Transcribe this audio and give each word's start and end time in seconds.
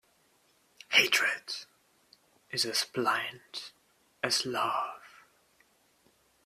Hatred 0.89 1.67
is 2.49 2.65
as 2.65 2.85
blind 2.85 3.69
as 4.23 4.47
love. 4.47 5.27